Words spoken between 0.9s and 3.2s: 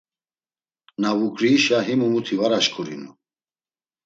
Na vuǩriişa himu muti var aşǩurinu.